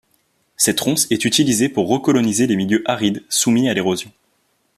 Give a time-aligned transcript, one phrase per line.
[0.57, 4.11] Cette ronce est utilisée pour recoloniser les milieux arides soumis à l'érosion.